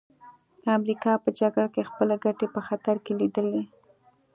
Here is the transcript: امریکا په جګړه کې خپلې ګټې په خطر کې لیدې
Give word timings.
امریکا 0.77 1.13
په 1.23 1.29
جګړه 1.39 1.67
کې 1.73 1.87
خپلې 1.89 2.15
ګټې 2.25 2.47
په 2.55 2.61
خطر 2.67 2.95
کې 3.05 3.13
لیدې 3.19 3.61